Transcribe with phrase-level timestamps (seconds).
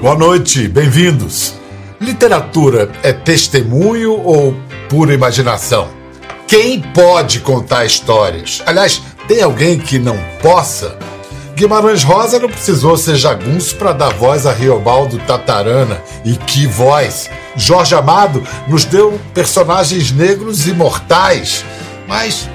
[0.00, 1.54] Boa noite, bem-vindos.
[2.00, 4.54] Literatura é testemunho ou
[4.88, 5.88] pura imaginação?
[6.46, 8.62] Quem pode contar histórias?
[8.64, 10.96] Aliás, tem alguém que não possa?
[11.54, 16.00] Guimarães Rosa não precisou ser jagunço para dar voz a Riobaldo Tatarana.
[16.24, 17.28] E que voz!
[17.54, 21.64] Jorge Amado nos deu personagens negros imortais.
[22.06, 22.48] Mas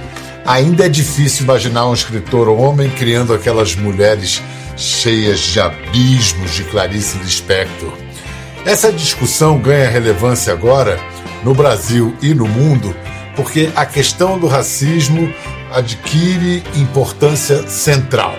[0.45, 4.41] ainda é difícil imaginar um escritor homem criando aquelas mulheres
[4.75, 7.93] cheias de abismos de Clarice Lispector.
[8.65, 10.99] Essa discussão ganha relevância agora
[11.43, 12.95] no Brasil e no mundo
[13.35, 15.31] porque a questão do racismo
[15.71, 18.35] adquire importância central.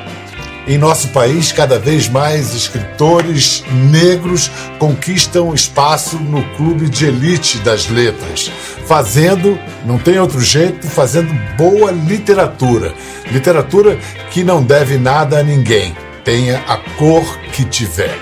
[0.67, 7.91] Em nosso país, cada vez mais escritores negros conquistam espaço no clube de elite das
[7.91, 8.51] letras,
[8.87, 12.95] fazendo, não tem outro jeito, fazendo boa literatura.
[13.31, 13.99] Literatura
[14.31, 18.19] que não deve nada a ninguém, tenha a cor que tiver.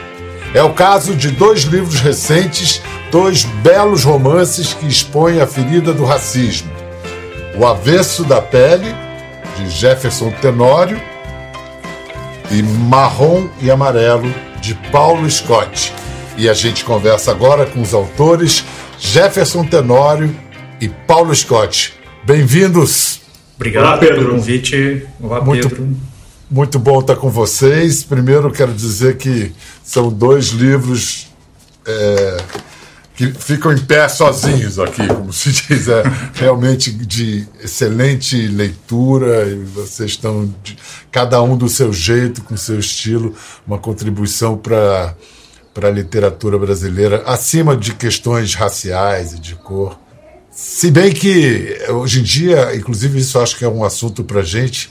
[0.52, 6.04] É o caso de dois livros recentes, dois belos romances que expõem a ferida do
[6.04, 6.72] racismo.
[7.56, 8.92] O Avesso da Pele,
[9.56, 11.11] de Jefferson Tenório,
[12.52, 15.92] e Marrom e Amarelo, de Paulo Scott.
[16.36, 18.62] E a gente conversa agora com os autores
[18.98, 20.34] Jefferson Tenório
[20.78, 21.94] e Paulo Scott.
[22.24, 23.22] Bem-vindos!
[23.56, 24.16] Obrigado Olá, Pedro.
[24.16, 25.06] pelo convite.
[25.18, 25.68] Olá, Muito...
[25.70, 25.96] Pedro.
[26.50, 28.04] Muito bom estar com vocês.
[28.04, 31.28] Primeiro, quero dizer que são dois livros
[31.86, 32.36] é,
[33.30, 35.88] que ficam em pé sozinhos aqui, como se diz.
[35.88, 36.02] É
[36.34, 40.76] realmente de excelente leitura e vocês estão, de,
[41.10, 43.34] cada um do seu jeito, com seu estilo,
[43.66, 45.14] uma contribuição para
[45.74, 49.98] para a literatura brasileira, acima de questões raciais e de cor.
[50.50, 54.90] Se bem que hoje em dia, inclusive isso acho que é um assunto para gente,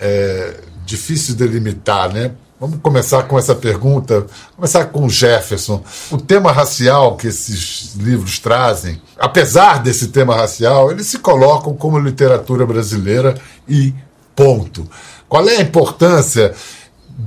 [0.00, 2.32] é, difícil delimitar, né?
[2.60, 5.82] Vamos começar com essa pergunta, começar com o Jefferson.
[6.10, 11.98] O tema racial que esses livros trazem, apesar desse tema racial, eles se colocam como
[11.98, 13.34] literatura brasileira
[13.66, 13.94] e
[14.36, 14.86] ponto.
[15.26, 16.52] Qual é a importância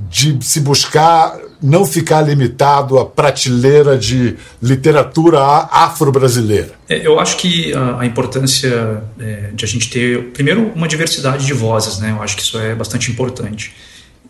[0.08, 6.74] de se buscar não ficar limitado à prateleira de literatura afro-brasileira?
[6.88, 11.44] É, eu acho que a, a importância é, de a gente ter, primeiro, uma diversidade
[11.44, 12.12] de vozes, né?
[12.12, 13.74] Eu acho que isso é bastante importante.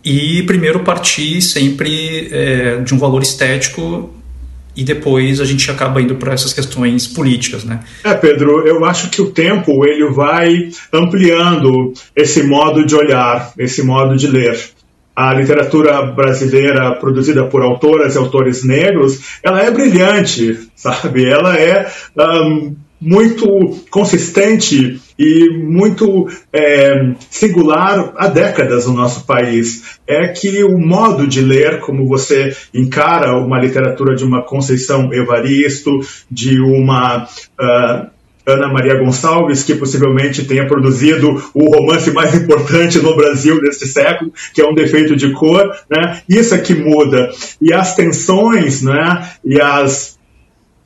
[0.04, 4.12] E primeiro partir sempre é, de um valor estético
[4.76, 7.80] e depois a gente acaba indo para essas questões políticas, né?
[8.02, 13.82] É, Pedro, eu acho que o tempo ele vai ampliando esse modo de olhar, esse
[13.82, 14.58] modo de ler
[15.16, 21.24] a literatura brasileira produzida por autoras e autores negros, ela é brilhante, sabe?
[21.24, 21.86] Ela é
[22.18, 23.46] um, muito
[23.90, 29.98] consistente e muito é, singular há décadas no nosso país.
[30.06, 35.90] É que o modo de ler, como você encara uma literatura de uma Conceição Evaristo,
[36.30, 38.14] de uma uh,
[38.46, 44.32] Ana Maria Gonçalves, que possivelmente tenha produzido o romance mais importante no Brasil deste século,
[44.52, 46.20] que é um defeito de cor, né?
[46.28, 47.30] Isso é que muda.
[47.60, 49.30] E as tensões, né?
[49.44, 50.18] E as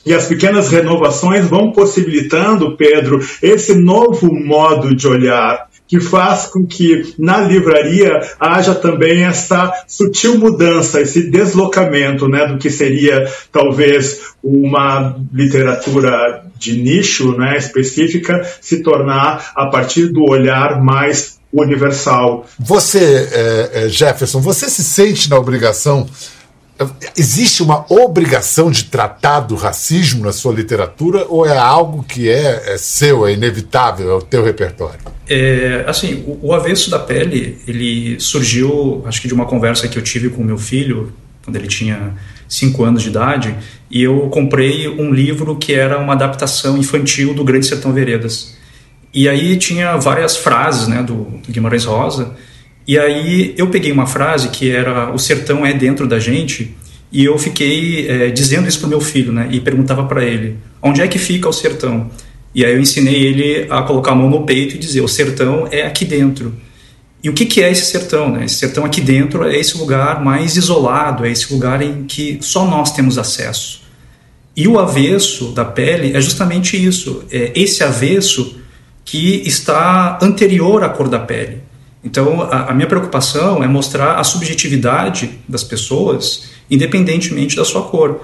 [0.08, 6.66] e as pequenas renovações vão possibilitando, Pedro, esse novo modo de olhar que faz com
[6.66, 14.20] que na livraria haja também essa sutil mudança, esse deslocamento né, do que seria talvez
[14.42, 22.47] uma literatura de nicho né, específica se tornar a partir do olhar mais universal.
[22.58, 26.06] Você, é, é Jefferson, você se sente na obrigação
[27.16, 32.75] Existe uma obrigação de tratar do racismo na sua literatura ou é algo que é,
[32.75, 35.00] é seu, é inevitável, é o teu repertório?
[35.28, 39.99] É, assim, o, o, Avesso da Pele, ele surgiu, acho que de uma conversa que
[39.99, 41.12] eu tive com meu filho,
[41.44, 42.15] quando ele tinha
[42.49, 43.56] 5 anos de idade,
[43.91, 48.56] e eu comprei um livro que era uma adaptação infantil do Grande Sertão Veredas.
[49.12, 52.37] E aí tinha várias frases né, do, do Guimarães Rosa,
[52.88, 56.74] e aí eu peguei uma frase que era o sertão é dentro da gente
[57.12, 59.47] e eu fiquei é, dizendo isso pro meu filho, né?
[59.51, 62.10] E perguntava para ele onde é que fica o sertão.
[62.54, 65.68] E aí eu ensinei ele a colocar a mão no peito e dizer o sertão
[65.71, 66.54] é aqui dentro.
[67.22, 68.33] E o que, que é esse sertão?
[68.33, 68.47] Né?
[68.47, 72.66] Esse sertão aqui dentro é esse lugar mais isolado, é esse lugar em que só
[72.66, 73.83] nós temos acesso.
[74.57, 78.57] E o avesso da pele é justamente isso, é esse avesso
[79.04, 81.67] que está anterior à cor da pele.
[82.03, 88.21] Então, a, a, minha preocupação é mostrar a subjetividade das pessoas, independentemente da sua cor.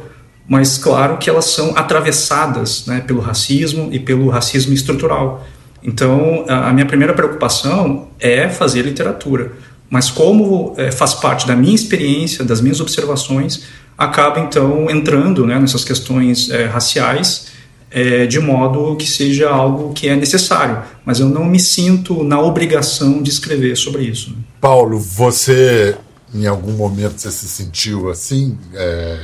[0.48, 5.44] Mas, claro que elas são atravessadas né, pelo racismo e pelo racismo estrutural.
[5.82, 9.52] Então, a minha primeira preocupação é fazer literatura.
[9.90, 13.64] Mas como é, faz parte da minha experiência, das minhas observações,
[13.96, 17.53] acaba então entrando né, nessas questões é, raciais
[17.94, 20.82] é, de modo que seja algo que é necessário.
[21.04, 24.30] Mas eu não me sinto na obrigação de escrever sobre isso.
[24.30, 24.36] Né?
[24.60, 25.96] Paulo, você
[26.34, 28.58] em algum momento você se sentiu assim?
[28.74, 29.20] É,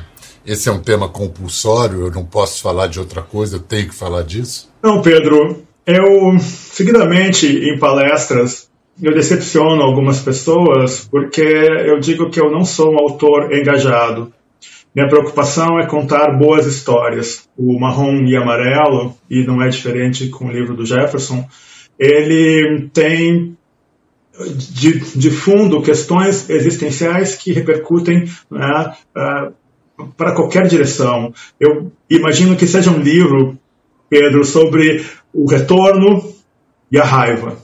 [0.47, 3.95] esse é um tema compulsório, eu não posso falar de outra coisa, eu tenho que
[3.95, 4.71] falar disso?
[4.81, 5.65] Não, Pedro.
[5.85, 8.69] Eu, seguidamente, em palestras,
[9.03, 14.33] eu decepciono algumas pessoas porque eu digo que eu não sou um autor engajado.
[14.95, 17.49] Minha preocupação é contar boas histórias.
[17.57, 21.47] O Marrom e Amarelo, e não é diferente com o livro do Jefferson,
[21.99, 23.57] ele tem
[24.49, 31.33] de, de fundo questões existenciais que repercutem né, uh, para qualquer direção.
[31.59, 33.59] Eu imagino que seja um livro,
[34.09, 36.33] Pedro, sobre o retorno
[36.91, 37.59] e a raiva.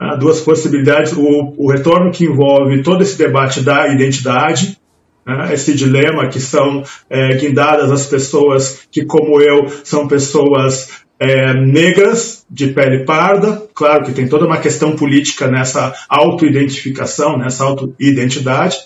[0.00, 4.78] Uh, duas possibilidades: o, o retorno que envolve todo esse debate da identidade
[5.26, 11.52] né, esse dilema que são é, guindadas as pessoas que, como eu, são pessoas é,
[11.54, 13.66] negras de pele parda.
[13.74, 18.76] Claro que tem toda uma questão política nessa autoidentificação, nessa autoidentidade,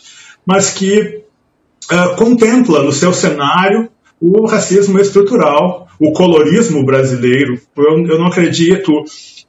[0.47, 1.23] mas que
[1.91, 3.91] é, contempla no seu cenário
[4.21, 7.59] o racismo estrutural, o colorismo brasileiro.
[7.77, 8.93] Eu, eu não acredito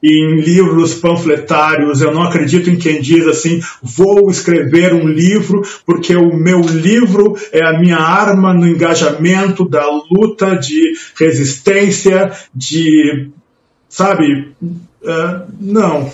[0.02, 6.16] em livros panfletários, eu não acredito em quem diz assim: vou escrever um livro porque
[6.16, 13.30] o meu livro é a minha arma no engajamento da luta de resistência, de.
[13.88, 14.52] Sabe?
[14.60, 16.10] Uh, não.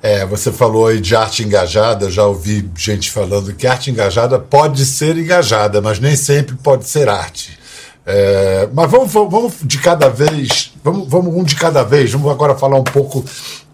[0.00, 4.84] É, você falou aí de arte engajada, já ouvi gente falando que arte engajada pode
[4.84, 7.58] ser engajada, mas nem sempre pode ser arte.
[8.06, 12.12] É, mas vamos, vamos de cada vez, vamos, vamos um de cada vez.
[12.12, 13.24] Vamos agora falar um pouco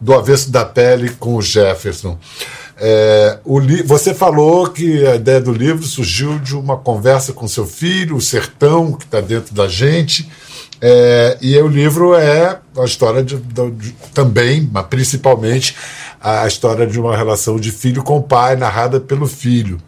[0.00, 2.16] do avesso da pele com o Jefferson.
[2.82, 7.66] É, o você falou que a ideia do livro surgiu de uma conversa com seu
[7.66, 10.30] filho, o sertão, que está dentro da gente.
[10.80, 15.76] É, e o livro é a história de, de, de, também, mas principalmente,
[16.18, 19.78] a história de uma relação de filho com pai, narrada pelo filho.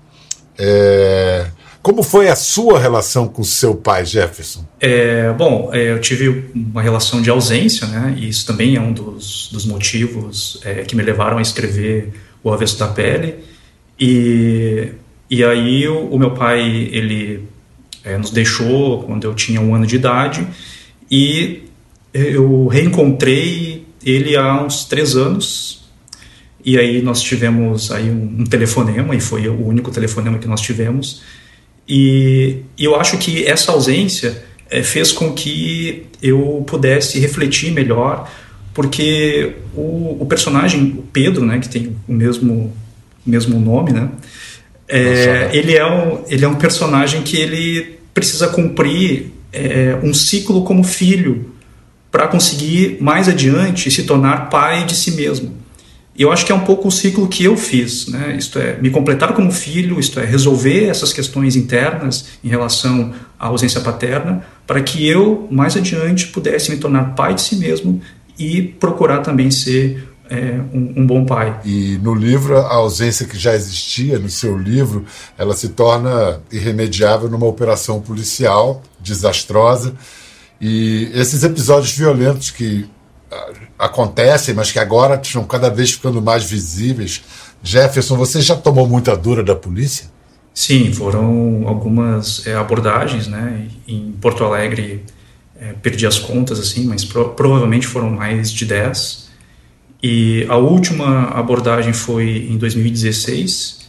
[0.58, 1.46] É,
[1.82, 4.64] como foi a sua relação com seu pai, Jefferson?
[4.80, 8.14] É, bom, é, eu tive uma relação de ausência, né?
[8.16, 12.12] E isso também é um dos, dos motivos é, que me levaram a escrever
[12.42, 13.34] O Avesso da Pele.
[13.98, 14.90] E,
[15.28, 16.60] e aí o, o meu pai,
[16.92, 17.48] ele
[18.04, 20.46] é, nos deixou quando eu tinha um ano de idade
[21.10, 21.64] e
[22.14, 25.82] eu reencontrei ele há uns três anos
[26.64, 30.60] e aí nós tivemos aí um, um telefonema e foi o único telefonema que nós
[30.60, 31.22] tivemos
[31.88, 38.30] e, eu acho que essa ausência é, fez com que eu pudesse refletir melhor,
[38.72, 42.72] porque o, o, personagem, o Pedro, né, que tem o mesmo,
[43.24, 44.08] mesmo nome, né,
[44.88, 50.64] é, ele, é um, ele é um personagem que ele precisa cumprir é, um ciclo
[50.64, 51.52] como filho
[52.10, 55.61] para conseguir mais adiante se tornar pai de si mesmo.
[56.14, 58.36] E eu acho que é um pouco o ciclo que eu fiz, né?
[58.36, 63.46] Isto é, me completar como filho, isto é, resolver essas questões internas em relação à
[63.46, 68.00] ausência paterna, para que eu, mais adiante, pudesse me tornar pai de si mesmo
[68.38, 71.60] e procurar também ser é, um, um, bom pai.
[71.64, 75.04] E no livro, a ausência que já existia no seu livro,
[75.38, 79.94] ela se torna irremediável numa operação policial desastrosa.
[80.60, 82.86] E esses episódios violentos que
[83.78, 87.22] acontecem, mas que agora estão cada vez ficando mais visíveis.
[87.62, 90.10] Jefferson, você já tomou muita dura da polícia?
[90.54, 93.68] Sim, foram algumas é, abordagens, né?
[93.88, 95.02] Em Porto Alegre
[95.58, 99.30] é, perdi as contas, assim, mas pro, provavelmente foram mais de 10.
[100.02, 103.82] E a última abordagem foi em 2016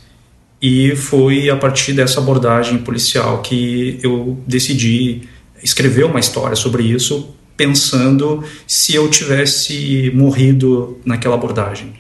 [0.62, 5.24] e foi a partir dessa abordagem policial que eu decidi
[5.62, 11.94] escrever uma história sobre isso pensando se eu tivesse morrido naquela abordagem.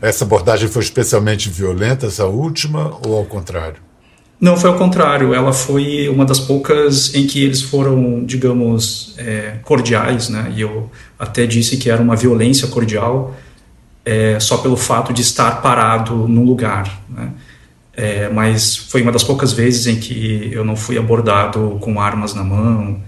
[0.00, 3.76] Essa abordagem foi especialmente violenta, essa última, ou ao contrário?
[4.40, 5.32] Não, foi ao contrário.
[5.32, 10.52] Ela foi uma das poucas em que eles foram, digamos, é, cordiais, né?
[10.54, 13.34] E eu até disse que era uma violência cordial
[14.04, 17.30] é, só pelo fato de estar parado num lugar, né?
[17.96, 22.34] É, mas foi uma das poucas vezes em que eu não fui abordado com armas
[22.34, 23.00] na mão,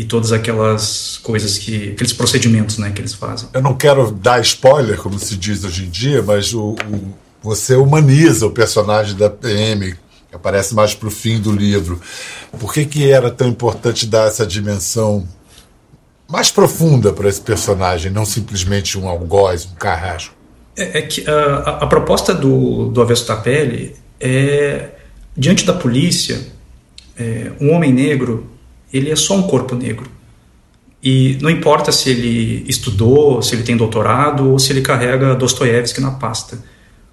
[0.00, 4.40] e todas aquelas coisas que aqueles procedimentos né que eles fazem eu não quero dar
[4.40, 9.30] spoiler como se diz hoje em dia mas o, o você humaniza o personagem da
[9.30, 9.94] PM
[10.28, 12.00] que aparece mais para o fim do livro
[12.58, 15.26] por que que era tão importante dar essa dimensão
[16.28, 20.34] mais profunda para esse personagem, não simplesmente um algoz, um carrasco?
[20.76, 21.30] É, é que uh,
[21.64, 24.90] a, a, proposta do, do Avesso da Pele é,
[25.36, 26.46] diante da polícia,
[27.18, 28.46] é, um homem negro,
[28.92, 30.10] ele é só um corpo negro.
[31.02, 36.00] E não importa se ele estudou, se ele tem doutorado ou se ele carrega Dostoiévski
[36.00, 36.58] na pasta.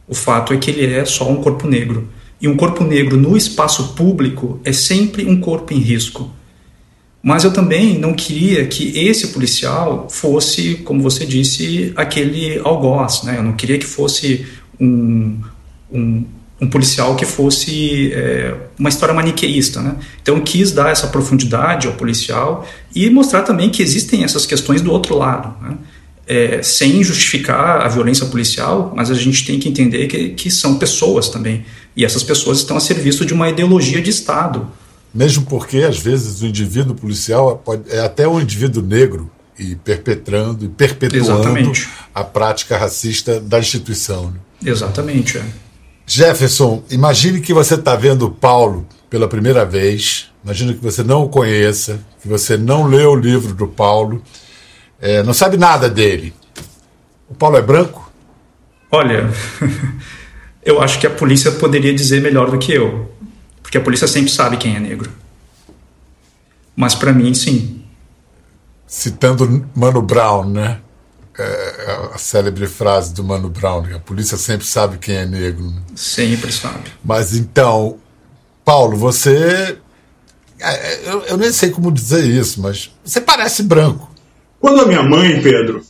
[0.08, 2.08] O fato é que ele é só um corpo negro.
[2.42, 6.32] E um corpo negro no espaço público é sempre um corpo em risco.
[7.22, 13.24] Mas eu também não queria que esse policial fosse, como você disse, aquele algoz.
[13.24, 13.38] Né?
[13.38, 14.46] Eu não queria que fosse
[14.80, 15.42] um,
[15.92, 16.24] um,
[16.60, 19.82] um policial que fosse é, uma história maniqueísta.
[19.82, 19.96] Né?
[20.22, 24.92] Então quis dar essa profundidade ao policial e mostrar também que existem essas questões do
[24.92, 25.54] outro lado.
[25.62, 25.78] Né?
[26.28, 30.80] É, sem justificar a violência policial, mas a gente tem que entender que, que são
[30.80, 31.64] pessoas também.
[31.96, 34.68] E essas pessoas estão a serviço de uma ideologia de Estado.
[35.14, 40.66] Mesmo porque, às vezes, o indivíduo policial pode, é até um indivíduo negro e perpetrando
[40.66, 41.88] e perpetuando Exatamente.
[42.14, 44.32] a prática racista da instituição.
[44.32, 44.72] Né?
[44.72, 45.38] Exatamente.
[45.38, 45.46] É.
[46.06, 50.32] Jefferson, imagine que você está vendo Paulo pela primeira vez.
[50.44, 54.22] Imagine que você não o conheça, que você não leu o livro do Paulo,
[55.02, 56.34] é, não sabe nada dele.
[57.28, 58.12] O Paulo é branco?
[58.92, 59.30] Olha,
[60.64, 63.12] eu acho que a polícia poderia dizer melhor do que eu.
[63.62, 65.12] Porque a polícia sempre sabe quem é negro.
[66.76, 67.84] Mas para mim, sim.
[68.86, 70.80] Citando Mano Brown, né?
[71.38, 75.66] É a célebre frase do Mano Brown, a polícia sempre sabe quem é negro.
[75.66, 75.82] Né?
[75.96, 76.92] Sempre sabe.
[77.04, 77.98] Mas então,
[78.64, 79.78] Paulo, você.
[80.60, 84.10] É, eu, eu nem sei como dizer isso, mas você parece branco.
[84.60, 85.84] Quando a minha mãe, Pedro,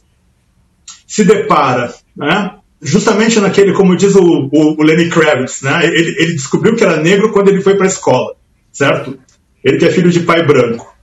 [1.07, 5.85] se depara né, justamente naquele, como diz o, o, o Lenny Kravitz, né?
[5.85, 8.35] Ele, ele, descobriu que era negro quando ele foi para a escola,
[8.71, 9.17] certo?
[9.63, 10.94] Ele que é filho de pai branco.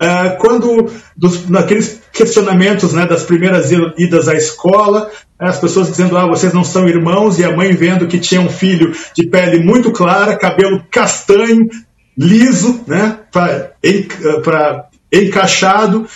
[0.00, 6.26] Uh, quando, dos, naqueles questionamentos né, das primeiras idas à escola, as pessoas dizendo, ah,
[6.26, 9.90] vocês não são irmãos, e a mãe vendo que tinha um filho de pele muito
[9.92, 11.68] clara, cabelo castanho,
[12.16, 16.06] liso, né, pra, encaixado,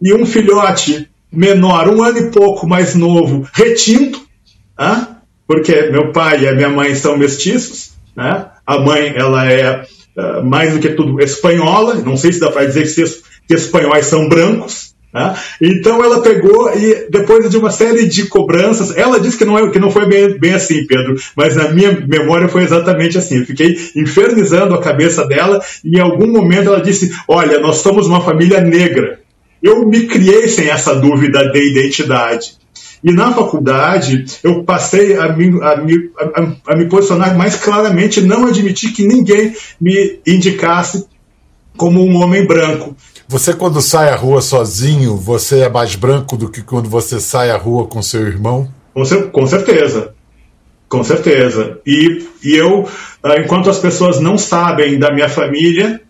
[0.00, 4.26] e um filhote menor, um ano e pouco mais novo, retinto,
[4.78, 5.16] Hã?
[5.46, 8.46] porque meu pai e a minha mãe são mestiços, né?
[8.66, 12.66] a mãe ela é uh, mais do que tudo espanhola, não sei se dá para
[12.66, 13.04] dizer que,
[13.48, 15.34] que espanhóis são brancos, né?
[15.60, 19.70] então ela pegou e depois de uma série de cobranças, ela disse que não, é,
[19.70, 23.38] que não foi bem, bem assim, Pedro, mas na minha memória foi exatamente assim.
[23.38, 28.06] Eu fiquei infernizando a cabeça dela e em algum momento ela disse: Olha, nós somos
[28.06, 29.20] uma família negra.
[29.62, 32.58] Eu me criei sem essa dúvida de identidade.
[33.04, 38.20] E na faculdade, eu passei a me, a, me, a, a me posicionar mais claramente,
[38.20, 41.06] não admitir que ninguém me indicasse
[41.76, 42.96] como um homem branco.
[43.28, 47.50] Você, quando sai à rua sozinho, você é mais branco do que quando você sai
[47.50, 48.68] à rua com seu irmão?
[48.94, 50.14] Com, com certeza.
[50.88, 51.80] Com certeza.
[51.84, 52.88] E, e eu,
[53.22, 56.00] ah, enquanto as pessoas não sabem da minha família,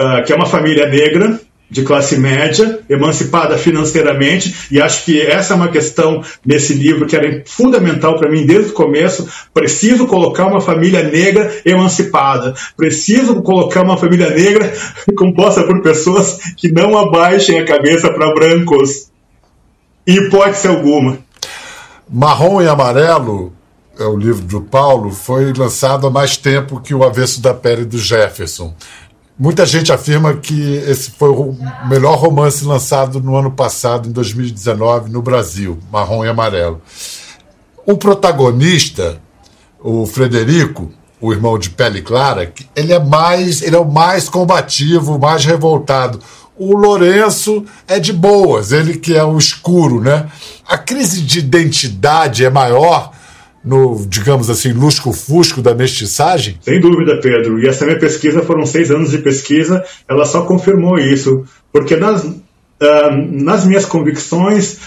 [0.00, 5.52] uh, que é uma família negra, de classe média, emancipada financeiramente, e acho que essa
[5.54, 9.28] é uma questão nesse livro que era fundamental para mim desde o começo.
[9.54, 14.72] Preciso colocar uma família negra emancipada, preciso colocar uma família negra
[15.16, 19.10] composta por pessoas que não abaixem a cabeça para brancos,
[20.06, 21.18] em hipótese alguma.
[22.08, 23.52] Marrom e Amarelo
[23.96, 27.84] é o livro do Paulo, foi lançado há mais tempo que O Avesso da Pele
[27.84, 28.74] do Jefferson.
[29.42, 31.56] Muita gente afirma que esse foi o
[31.88, 36.82] melhor romance lançado no ano passado, em 2019, no Brasil, Marrom e Amarelo.
[37.86, 39.18] O protagonista,
[39.82, 45.18] o Frederico, o irmão de pele clara, ele é mais, ele é o mais combativo,
[45.18, 46.20] mais revoltado.
[46.54, 50.30] O Lourenço é de boas, ele que é o escuro, né?
[50.68, 53.10] A crise de identidade é maior
[53.64, 56.58] no, digamos assim, lusco-fusco da mestiçagem?
[56.60, 57.60] Sem dúvida, Pedro.
[57.60, 61.44] E essa minha pesquisa foram seis anos de pesquisa, ela só confirmou isso.
[61.72, 62.40] Porque nas, uh,
[63.30, 64.78] nas minhas convicções,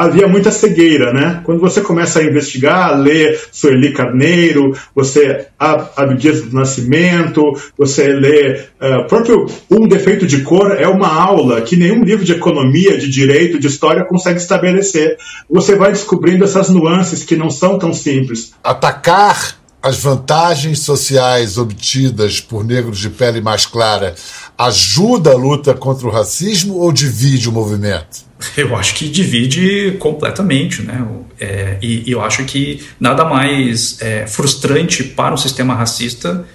[0.00, 1.42] havia muita cegueira, né?
[1.44, 7.42] Quando você começa a investigar, a ler Sueli Carneiro, você Abdias do Nascimento,
[7.76, 12.32] você lê uh, próprio Um Defeito de Cor é uma aula que nenhum livro de
[12.32, 15.18] economia, de direito, de história consegue estabelecer.
[15.50, 18.52] Você vai descobrindo essas nuances que não são tão simples.
[18.64, 24.14] Atacar as vantagens sociais obtidas por negros de pele mais clara
[24.56, 28.29] ajuda a luta contra o racismo ou divide o movimento?
[28.56, 31.06] Eu acho que divide completamente, né?
[31.38, 36.46] É, e, e, eu acho que nada mais é, frustrante para um sistema racista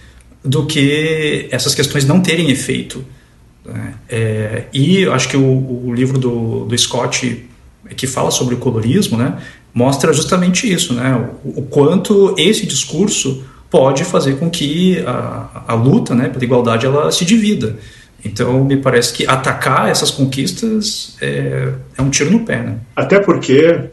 [0.44, 3.04] do que essas questões não terem efeito.
[3.66, 3.94] Né?
[4.08, 7.46] É, e acho que o, o livro do, do Scott,
[7.98, 9.40] que fala sobre o colorismo, né,
[9.74, 15.74] mostra justamente isso, né, o, o quanto esse discurso pode fazer com que a, a
[15.74, 17.78] luta né, pela igualdade ela se divida.
[18.26, 22.58] Então, me parece que atacar essas conquistas é, é um tiro no pé.
[22.58, 22.78] Né?
[22.96, 23.90] Até porque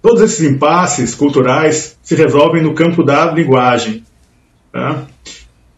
[0.00, 4.04] todos esses impasses culturais se resolvem no campo da linguagem.
[4.72, 5.04] Tá?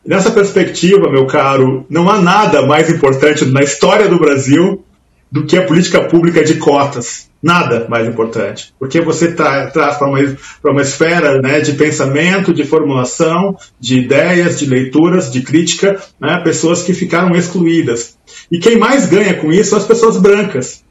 [0.04, 4.85] Nessa perspectiva, meu caro, não há nada mais importante na história do Brasil
[5.33, 7.31] do que a política pública de cotas.
[7.43, 8.73] Nada mais importante.
[8.79, 10.19] Porque você tra traz para uma,
[10.62, 16.83] uma esfera né, de pensamento, de formulação, de ideias, de leituras, de crítica, né, pessoas
[16.83, 18.19] que ficaram excluídas.
[18.51, 20.85] E quem mais ganha com isso são as pessoas brancas.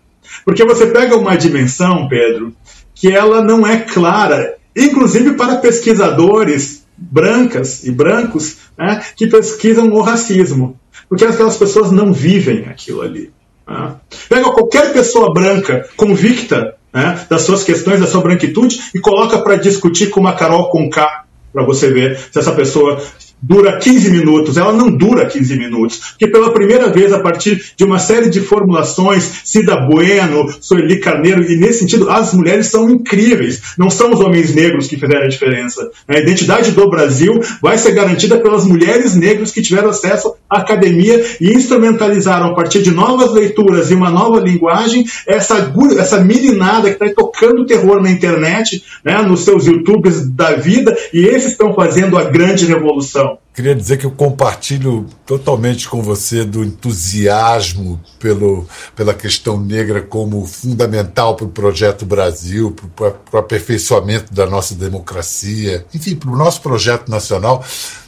[0.43, 2.51] Porque você pega uma dimensão, Pedro,
[2.95, 10.01] que ela não é clara, inclusive para pesquisadores brancas e brancos né, que pesquisam o
[10.01, 10.79] racismo.
[11.07, 13.31] Porque aquelas pessoas não vivem aquilo ali.
[13.71, 13.95] Né?
[14.29, 19.55] Pega qualquer pessoa branca convicta né, das suas questões, da sua branquitude, e coloca para
[19.55, 23.01] discutir com uma Carol com K, para você ver se essa pessoa
[23.41, 27.83] dura 15 minutos, ela não dura 15 minutos, porque pela primeira vez, a partir de
[27.83, 33.61] uma série de formulações, Cida Bueno, Sueli Carneiro, e nesse sentido, as mulheres são incríveis,
[33.77, 35.89] não são os homens negros que fizeram a diferença.
[36.07, 41.23] A identidade do Brasil vai ser garantida pelas mulheres negras que tiveram acesso à academia
[41.39, 47.03] e instrumentalizaram, a partir de novas leituras e uma nova linguagem, essa, essa meninada que
[47.03, 52.17] está tocando terror na internet, né, nos seus YouTubes da vida, e esses estão fazendo
[52.17, 53.30] a grande revolução.
[53.53, 60.45] Queria dizer que eu compartilho totalmente com você do entusiasmo pelo, pela questão negra como
[60.45, 66.61] fundamental para o projeto Brasil, para o aperfeiçoamento da nossa democracia, enfim, para o nosso
[66.61, 67.63] projeto nacional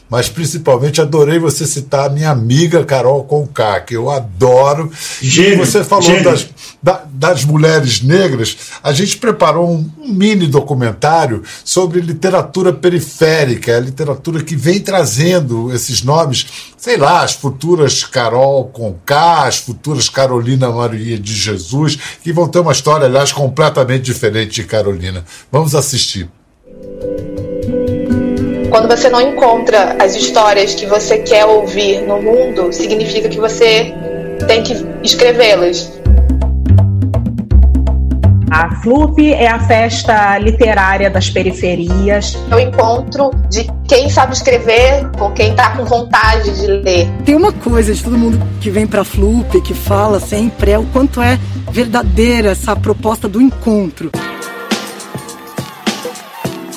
[0.08, 4.90] mas principalmente adorei você citar a minha amiga Carol Conká, que eu adoro.
[5.20, 6.48] Gênio, e você falou das,
[6.82, 13.80] da, das mulheres negras, a gente preparou um, um, mini documentário sobre literatura periférica, a
[13.80, 20.70] literatura que vem trazendo esses nomes, sei lá, as futuras Carol Conká, as futuras Carolina
[20.70, 25.24] Maria de Jesus, que vão ter uma história, aliás, completamente diferente de Carolina.
[25.50, 26.28] Vamos assistir.
[28.74, 33.94] Quando você não encontra as histórias que você quer ouvir no mundo, significa que você
[34.48, 35.92] tem que escrevê-las.
[38.50, 42.36] A FLUP é a festa literária das periferias.
[42.50, 47.08] É o encontro de quem sabe escrever com quem está com vontade de ler.
[47.24, 50.78] Tem uma coisa de todo mundo que vem para a FLUP, que fala sempre, é
[50.80, 51.38] o quanto é
[51.70, 54.10] verdadeira essa proposta do encontro.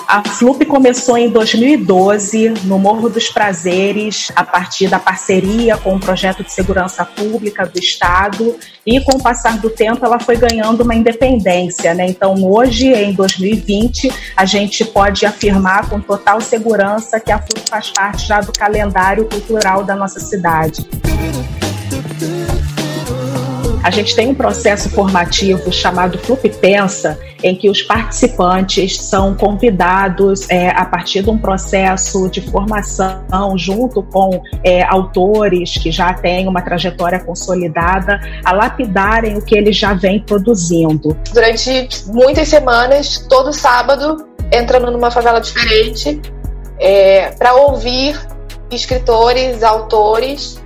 [0.07, 5.99] A FLUP começou em 2012, no Morro dos Prazeres, a partir da parceria com o
[5.99, 10.79] Projeto de Segurança Pública do Estado, e com o passar do tempo ela foi ganhando
[10.79, 11.93] uma independência.
[11.93, 12.05] Né?
[12.07, 17.89] Então, hoje, em 2020, a gente pode afirmar com total segurança que a FLUP faz
[17.89, 20.87] parte já do calendário cultural da nossa cidade.
[23.87, 30.45] A gente tem um processo formativo chamado Flup Pensa, em que os participantes são convidados
[30.49, 36.49] é, a partir de um processo de formação junto com é, autores que já têm
[36.49, 41.17] uma trajetória consolidada a lapidarem o que eles já vêm produzindo.
[41.33, 46.21] Durante muitas semanas, todo sábado, entrando numa favela diferente
[46.77, 48.19] é, para ouvir
[48.69, 50.61] escritores, autores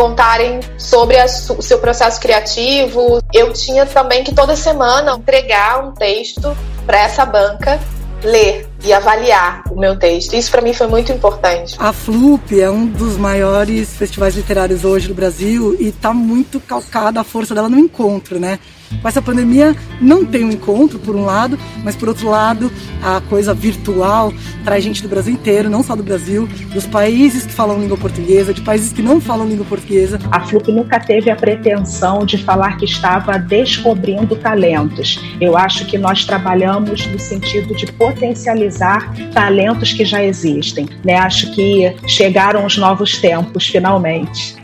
[0.00, 3.22] contarem sobre a, o seu processo criativo.
[3.34, 7.78] Eu tinha também que toda semana entregar um texto para essa banca
[8.22, 10.34] ler e avaliar o meu texto.
[10.34, 11.76] Isso para mim foi muito importante.
[11.78, 17.20] A FLUP é um dos maiores festivais literários hoje do Brasil e está muito calcada
[17.20, 18.58] a força dela no encontro, né?
[19.00, 22.70] Com essa pandemia não tem um encontro, por um lado, mas por outro lado,
[23.02, 24.32] a coisa virtual
[24.64, 28.52] traz gente do Brasil inteiro, não só do Brasil, dos países que falam língua portuguesa,
[28.52, 30.18] de países que não falam língua portuguesa.
[30.30, 35.20] A FLUP nunca teve a pretensão de falar que estava descobrindo talentos.
[35.40, 40.88] Eu acho que nós trabalhamos no sentido de potencializar talentos que já existem.
[41.04, 41.16] Né?
[41.16, 44.56] Acho que chegaram os novos tempos, finalmente.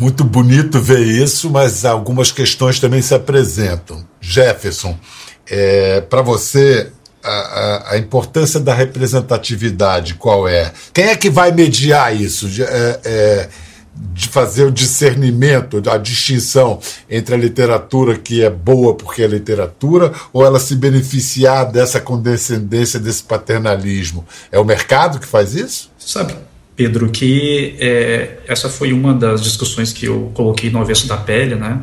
[0.00, 4.02] Muito bonito ver isso, mas algumas questões também se apresentam.
[4.18, 4.98] Jefferson,
[5.46, 6.90] é, para você,
[7.22, 10.72] a, a, a, importância da representatividade qual é?
[10.94, 12.48] Quem é que vai mediar isso?
[12.62, 13.48] É, é,
[13.94, 20.14] de fazer o discernimento, a distinção entre a literatura que é boa porque é literatura
[20.32, 24.24] ou ela se beneficiar dessa condescendência, desse paternalismo?
[24.50, 25.90] É o mercado que faz isso?
[25.98, 26.34] Sabe,
[26.80, 31.54] Pedro, que é, essa foi uma das discussões que eu coloquei no avesso da pele,
[31.54, 31.82] né?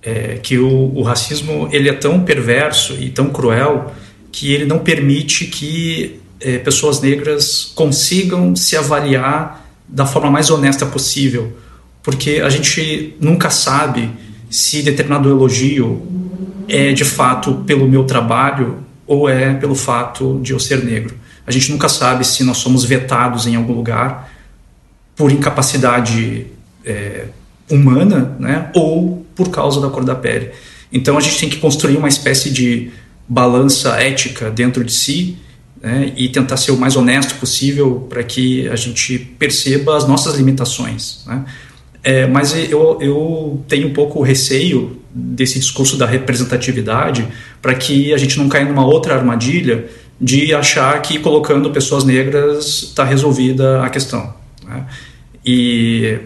[0.00, 3.92] É, que o, o racismo ele é tão perverso e tão cruel
[4.30, 10.86] que ele não permite que é, pessoas negras consigam se avaliar da forma mais honesta
[10.86, 11.52] possível,
[12.00, 14.10] porque a gente nunca sabe
[14.48, 16.06] se determinado elogio
[16.68, 21.16] é de fato pelo meu trabalho ou é pelo fato de eu ser negro.
[21.50, 24.32] A gente nunca sabe se nós somos vetados em algum lugar
[25.16, 26.46] por incapacidade
[26.84, 27.24] é,
[27.68, 30.52] humana, né, ou por causa da cor da pele.
[30.92, 32.92] Então a gente tem que construir uma espécie de
[33.28, 35.38] balança ética dentro de si
[35.82, 40.36] né, e tentar ser o mais honesto possível para que a gente perceba as nossas
[40.36, 41.24] limitações.
[41.26, 41.44] Né?
[42.04, 47.26] É, mas eu, eu tenho um pouco receio desse discurso da representatividade
[47.60, 52.82] para que a gente não caia numa outra armadilha de achar que colocando pessoas negras
[52.82, 54.34] está resolvida a questão.
[54.66, 54.86] Né?
[55.44, 56.18] E,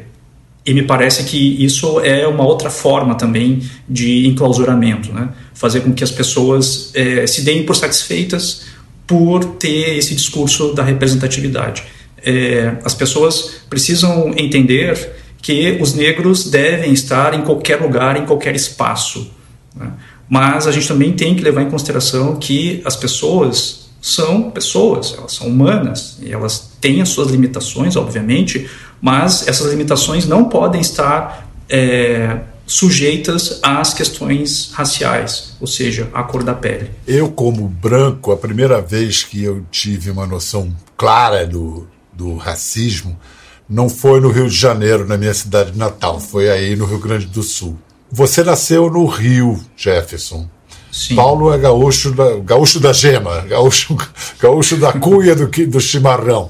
[0.66, 5.28] e me parece que isso é uma outra forma também de enclausuramento, né?
[5.54, 8.66] fazer com que as pessoas é, se deem por satisfeitas
[9.06, 11.84] por ter esse discurso da representatividade.
[12.24, 18.56] É, as pessoas precisam entender que os negros devem estar em qualquer lugar, em qualquer
[18.56, 19.30] espaço.
[19.76, 19.92] Né?
[20.26, 25.32] Mas a gente também tem que levar em consideração que as pessoas são pessoas, elas
[25.32, 28.68] são humanas e elas têm as suas limitações, obviamente,
[29.00, 36.42] mas essas limitações não podem estar é, sujeitas às questões raciais, ou seja, à cor
[36.42, 36.90] da pele.
[37.06, 43.18] Eu, como branco, a primeira vez que eu tive uma noção clara do, do racismo
[43.66, 47.24] não foi no Rio de Janeiro, na minha cidade natal, foi aí no Rio Grande
[47.24, 47.78] do Sul.
[48.12, 50.46] Você nasceu no Rio, Jefferson.
[50.94, 51.16] Sim.
[51.16, 53.96] Paulo é gaúcho da, gaúcho da gema, gaúcho,
[54.38, 56.48] gaúcho da cuia do, do chimarrão.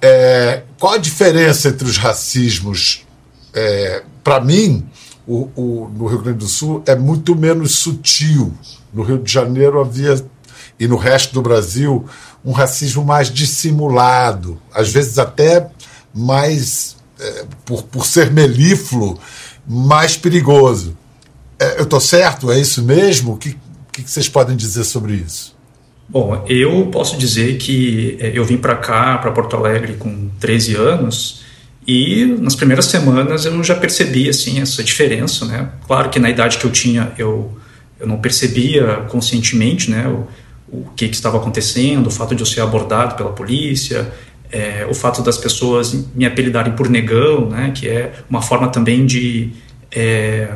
[0.00, 3.04] É, qual a diferença entre os racismos?
[3.52, 4.86] É, Para mim,
[5.26, 8.54] o, o, no Rio Grande do Sul é muito menos sutil.
[8.90, 10.18] No Rio de Janeiro havia,
[10.80, 12.06] e no resto do Brasil,
[12.42, 15.68] um racismo mais dissimulado, às vezes até
[16.14, 19.18] mais, é, por, por ser melífluo,
[19.68, 20.96] mais perigoso.
[21.58, 22.50] É, eu estou certo?
[22.50, 23.32] É isso mesmo?
[23.32, 23.56] O que,
[23.92, 25.56] que vocês podem dizer sobre isso?
[26.08, 30.74] Bom, eu posso dizer que é, eu vim para cá, para Porto Alegre, com 13
[30.76, 31.42] anos
[31.86, 35.68] e nas primeiras semanas eu já percebi assim essa diferença, né?
[35.86, 37.56] Claro que na idade que eu tinha eu
[38.00, 40.06] eu não percebia conscientemente, né?
[40.06, 40.26] O,
[40.70, 44.12] o que, que estava acontecendo, o fato de eu ser abordado pela polícia,
[44.52, 47.72] é, o fato das pessoas me apelidarem por negão, né?
[47.74, 49.52] Que é uma forma também de
[49.90, 50.48] é,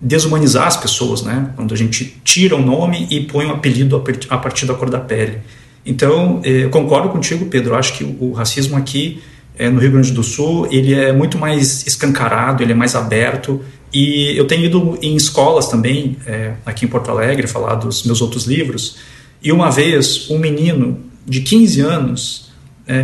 [0.00, 1.50] desumanizar as pessoas, né?
[1.54, 4.98] Quando a gente tira o nome e põe um apelido a partir da cor da
[4.98, 5.38] pele.
[5.84, 7.74] Então, é, eu concordo contigo, Pedro.
[7.74, 9.22] Acho que o, racismo aqui
[9.58, 13.62] é, no Rio Grande do Sul, ele é muito mais escancarado, ele é mais aberto.
[13.92, 18.22] E eu tenho ido em escolas também, é, aqui em Porto Alegre, falar dos meus
[18.22, 18.96] outros livros.
[19.42, 22.50] E uma vez, um menino de 15 anos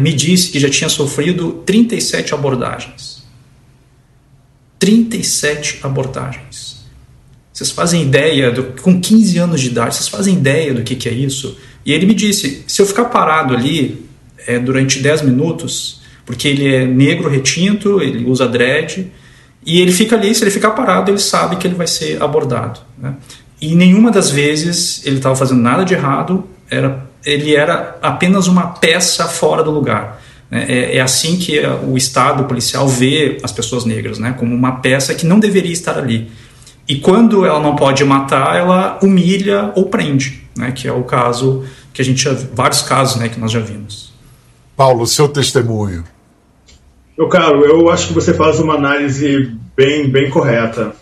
[0.01, 3.23] me disse que já tinha sofrido 37 abordagens.
[4.81, 6.76] 37 abordagens.
[7.57, 11.09] Vocês fazem ideia, do, com 15 anos de idade, vocês fazem ideia do que, que
[11.09, 11.57] é isso?
[11.87, 14.05] E ele me disse: se eu ficar parado ali
[14.47, 19.11] é, durante 10 minutos, porque ele é negro retinto, ele usa dread,
[19.65, 22.81] e ele fica ali, se ele ficar parado, ele sabe que ele vai ser abordado.
[22.99, 23.15] Né?
[23.59, 28.67] E nenhuma das vezes ele estava fazendo nada de errado, era, ele era apenas uma
[28.67, 30.23] peça fora do lugar.
[30.51, 30.67] Né?
[30.69, 34.35] É, é, assim que o Estado policial vê as pessoas negras, né?
[34.39, 36.31] como uma peça que não deveria estar ali.
[36.89, 40.71] E quando ela não pode matar, ela humilha ou prende, né?
[40.71, 44.13] que é o caso que a gente já, vários casos né, que nós já vimos.
[44.77, 46.05] Paulo, seu testemunho.
[47.17, 50.95] Meu caro, eu acho que você faz uma análise bem, bem correta.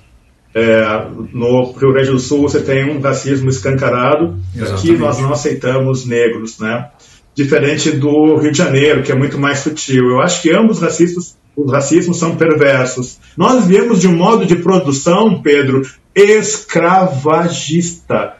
[0.54, 4.92] É, no Rio Grande do Sul você tem um racismo escancarado, Exatamente.
[4.92, 6.88] aqui nós não aceitamos negros, né?
[7.34, 10.10] Diferente do Rio de Janeiro, que é muito mais sutil.
[10.10, 13.18] Eu acho que ambos racistas, os racismos são perversos.
[13.36, 15.82] Nós viemos de um modo de produção, Pedro,
[16.14, 18.38] escravagista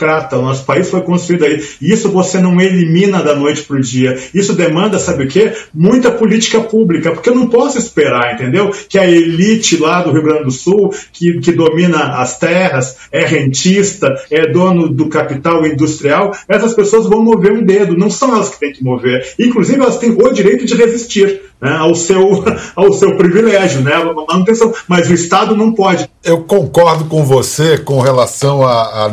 [0.00, 0.38] escravocrata.
[0.38, 1.62] O nosso país foi construído aí.
[1.80, 4.18] Isso você não elimina da noite para o dia.
[4.32, 5.52] Isso demanda, sabe o quê?
[5.74, 8.70] Muita política pública, porque eu não posso esperar, entendeu?
[8.88, 13.24] Que a elite lá do Rio Grande do Sul, que, que domina as terras, é
[13.24, 17.96] rentista, é dono do capital industrial, essas pessoas vão mover um dedo.
[17.96, 19.34] Não são elas que têm que mover.
[19.38, 23.92] Inclusive, elas têm o direito de resistir né, ao, seu, ao seu privilégio, né,
[24.28, 24.72] manutenção.
[24.88, 26.08] Mas o Estado não pode.
[26.24, 29.08] Eu concordo com você com relação à, à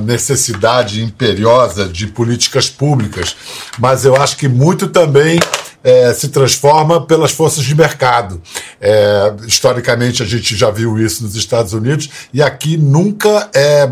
[0.83, 3.35] imperiosa de políticas públicas,
[3.79, 5.39] mas eu acho que muito também
[5.83, 8.41] é, se transforma pelas forças de mercado.
[8.79, 13.91] É, historicamente, a gente já viu isso nos Estados Unidos e aqui nunca é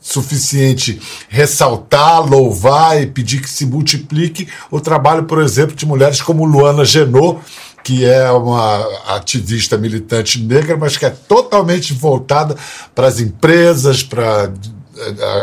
[0.00, 6.44] suficiente ressaltar, louvar e pedir que se multiplique o trabalho, por exemplo, de mulheres como
[6.44, 7.40] Luana Genot,
[7.82, 12.56] que é uma ativista militante negra, mas que é totalmente voltada
[12.94, 14.52] para as empresas, para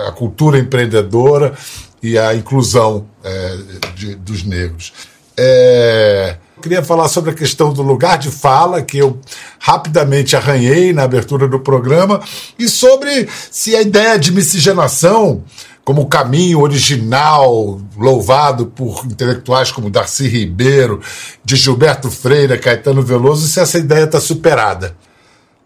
[0.07, 1.53] a cultura empreendedora
[2.01, 3.57] e a inclusão é,
[3.95, 4.93] de, dos negros.
[5.37, 9.19] É, queria falar sobre a questão do lugar de fala, que eu
[9.59, 12.21] rapidamente arranhei na abertura do programa,
[12.57, 15.43] e sobre se a ideia de miscigenação
[15.83, 21.01] como caminho original, louvado por intelectuais como Darcy Ribeiro,
[21.43, 24.95] de Gilberto Freire, Caetano Veloso, se essa ideia está superada.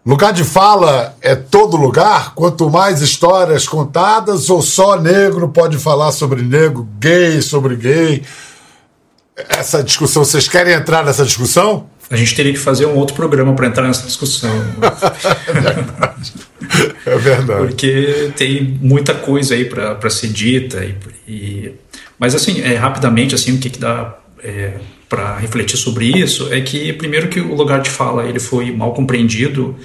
[0.08, 2.32] Lugar de fala é todo lugar?
[2.34, 8.22] Quanto mais histórias contadas, ou só negro pode falar sobre negro, gay sobre gay?
[9.36, 11.90] Essa discussão, vocês querem entrar nessa discussão?
[12.10, 14.48] A gente teria que fazer um outro programa para entrar nessa discussão.
[15.46, 16.32] é verdade.
[17.04, 17.66] É verdade.
[17.66, 20.86] Porque tem muita coisa aí para ser dita.
[20.86, 20.96] E,
[21.28, 21.74] e,
[22.18, 26.60] mas, assim, é, rapidamente, assim, o que, que dá é, para refletir sobre isso é
[26.60, 29.76] que, primeiro, que o lugar de fala ele foi mal compreendido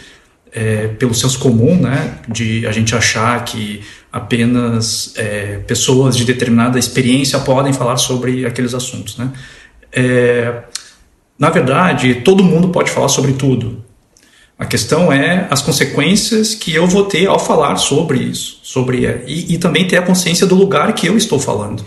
[0.51, 3.81] é, pelo senso comum, né, de a gente achar que
[4.11, 9.31] apenas é, pessoas de determinada experiência podem falar sobre aqueles assuntos, né.
[9.91, 10.63] É,
[11.37, 13.83] na verdade, todo mundo pode falar sobre tudo.
[14.57, 19.55] A questão é as consequências que eu vou ter ao falar sobre isso, sobre e,
[19.55, 21.83] e também ter a consciência do lugar que eu estou falando.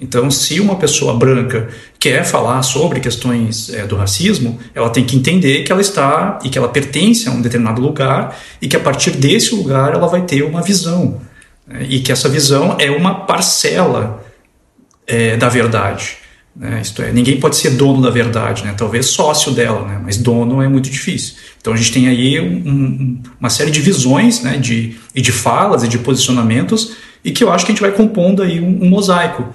[0.00, 5.14] Então, se uma pessoa branca quer falar sobre questões é, do racismo, ela tem que
[5.14, 8.80] entender que ela está e que ela pertence a um determinado lugar e que a
[8.80, 11.20] partir desse lugar ela vai ter uma visão
[11.66, 14.24] né, e que essa visão é uma parcela
[15.06, 16.16] é, da verdade.
[16.56, 16.80] Né?
[16.82, 18.74] Isto é, ninguém pode ser dono da verdade, né?
[18.76, 20.00] talvez sócio dela, né?
[20.02, 21.34] mas dono é muito difícil.
[21.60, 24.56] Então a gente tem aí um, um, uma série de visões né?
[24.56, 27.92] de, e de falas e de posicionamentos e que eu acho que a gente vai
[27.92, 29.48] compondo aí um, um mosaico.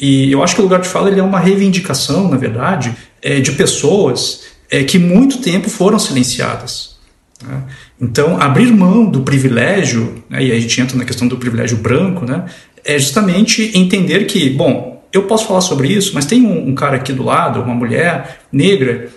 [0.00, 3.40] E eu acho que o lugar de fala ele é uma reivindicação, na verdade, é,
[3.40, 6.96] de pessoas é, que muito tempo foram silenciadas.
[7.44, 7.62] Né?
[8.00, 11.78] Então, abrir mão do privilégio, né, e aí a gente entra na questão do privilégio
[11.78, 12.44] branco, né,
[12.84, 16.96] é justamente entender que, bom, eu posso falar sobre isso, mas tem um, um, cara
[16.96, 19.08] aqui do lado, uma mulher negra,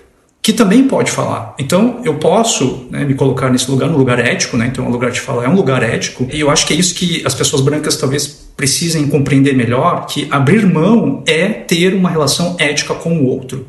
[0.41, 1.53] que também pode falar.
[1.59, 4.67] Então eu posso né, me colocar nesse lugar, no lugar ético, né?
[4.67, 6.27] Então o lugar de fala é um lugar ético.
[6.31, 8.27] E eu acho que é isso que as pessoas brancas talvez
[8.57, 13.67] precisem compreender melhor, que abrir mão é ter uma relação ética com o outro.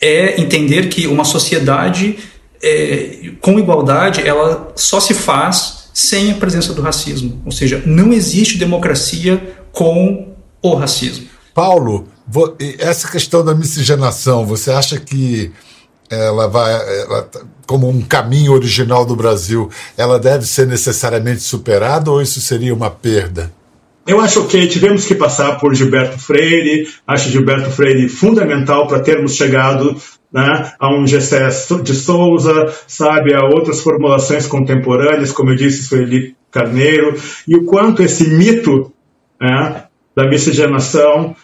[0.00, 2.16] É entender que uma sociedade
[2.62, 7.40] é, com igualdade, ela só se faz sem a presença do racismo.
[7.44, 11.26] Ou seja, não existe democracia com o racismo.
[11.54, 12.08] Paulo,
[12.78, 15.52] essa questão da miscigenação, você acha que
[16.10, 22.10] ela vai, ela, tá, como um caminho original do Brasil, ela deve ser necessariamente superada
[22.10, 23.52] ou isso seria uma perda?
[24.06, 29.34] Eu acho que tivemos que passar por Gilberto Freire, acho Gilberto Freire fundamental para termos
[29.34, 29.94] chegado
[30.32, 31.48] né, a um Gessé
[31.82, 37.14] de Souza, sabe, a outras formulações contemporâneas, como eu disse, Sueli Carneiro,
[37.46, 38.90] e o quanto esse mito
[39.40, 39.84] né,
[40.16, 41.36] da miscigenação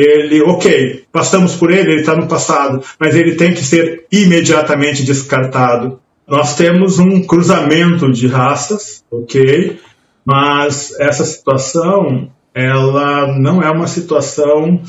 [0.00, 5.02] ele, ok, passamos por ele, ele está no passado, mas ele tem que ser imediatamente
[5.02, 5.98] descartado.
[6.24, 9.76] Nós temos um cruzamento de raças, ok,
[10.24, 14.80] mas essa situação ela não é uma situação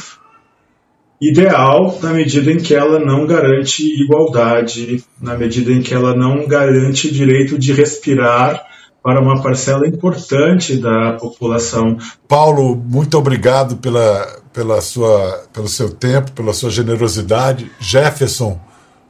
[1.20, 6.48] ideal na medida em que ela não garante igualdade, na medida em que ela não
[6.48, 8.64] garante direito de respirar
[9.04, 11.98] para uma parcela importante da população.
[12.28, 17.72] Paulo, muito obrigado pela, pela sua, pelo seu tempo, pela sua generosidade.
[17.80, 18.60] Jefferson,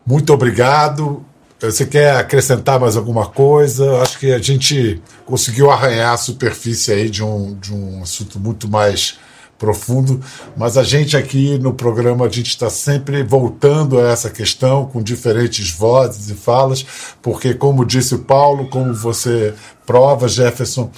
[0.06, 1.25] muito obrigado.
[1.60, 4.02] Você quer acrescentar mais alguma coisa?
[4.02, 8.69] Acho que a gente conseguiu arranhar a superfície aí de um, de um assunto muito
[8.69, 9.19] mais
[9.58, 10.21] profundo,
[10.56, 15.04] mas a gente aqui no programa a gente está sempre voltando a essa questão com
[15.04, 16.86] diferentes vozes e falas,
[17.21, 19.54] porque como disse o Paulo, como você
[19.89, 20.91] prova, Jefferson,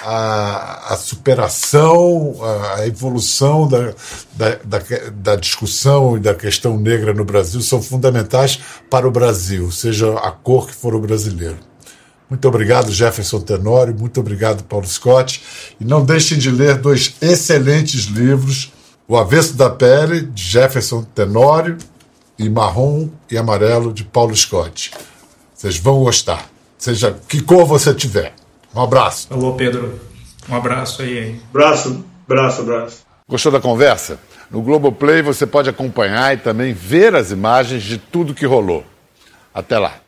[0.00, 2.36] a, a superação,
[2.76, 3.92] a, evolução da,
[4.34, 4.82] da, da,
[5.12, 10.30] da, discussão e da questão negra no Brasil são fundamentais para o Brasil, seja a
[10.30, 11.56] cor que for o brasileiro.
[12.30, 15.42] Muito obrigado, Jefferson Tenório, muito obrigado, Paulo Scott.
[15.80, 18.72] E não deixem de ler dois excelentes livros:
[19.08, 21.78] O Avesso da Pele, de Jefferson Tenório,
[22.38, 24.92] e Marrom e Amarelo de Paulo Scott.
[25.52, 28.34] Vocês vão gostar, seja que cor você tiver.
[28.74, 29.28] Um abraço.
[29.30, 29.98] Alô, Pedro.
[30.48, 31.40] Um abraço aí.
[31.50, 33.06] Abraço, abraço, abraço.
[33.28, 34.18] Gostou da conversa?
[34.50, 38.84] No Globoplay você pode acompanhar e também ver as imagens de tudo que rolou.
[39.52, 40.05] Até lá.